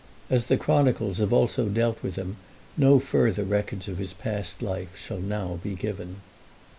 As 0.31 0.45
the 0.47 0.57
chronicles 0.57 1.19
have 1.19 1.31
also 1.31 1.69
dealt 1.69 2.01
with 2.01 2.15
him, 2.15 2.37
no 2.75 2.97
further 2.97 3.43
records 3.43 3.87
of 3.87 3.99
his 3.99 4.15
past 4.15 4.63
life 4.63 4.97
shall 4.97 5.19
now 5.19 5.59
be 5.61 5.75
given. 5.75 6.21